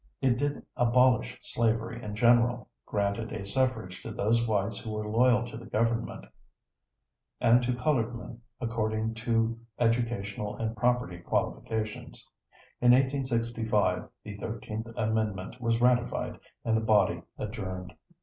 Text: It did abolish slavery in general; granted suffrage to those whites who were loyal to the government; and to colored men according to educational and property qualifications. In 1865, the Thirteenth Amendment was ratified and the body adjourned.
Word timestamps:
It 0.19 0.39
did 0.39 0.65
abolish 0.75 1.37
slavery 1.43 2.01
in 2.01 2.15
general; 2.15 2.67
granted 2.87 3.45
suffrage 3.47 4.01
to 4.01 4.09
those 4.11 4.47
whites 4.47 4.79
who 4.79 4.89
were 4.93 5.07
loyal 5.07 5.45
to 5.45 5.57
the 5.57 5.67
government; 5.67 6.25
and 7.39 7.61
to 7.61 7.75
colored 7.75 8.15
men 8.15 8.41
according 8.59 9.13
to 9.13 9.59
educational 9.77 10.55
and 10.57 10.75
property 10.75 11.19
qualifications. 11.19 12.27
In 12.81 12.93
1865, 12.93 14.09
the 14.23 14.37
Thirteenth 14.37 14.87
Amendment 14.97 15.61
was 15.61 15.79
ratified 15.79 16.39
and 16.65 16.75
the 16.75 16.81
body 16.81 17.21
adjourned. 17.37 17.93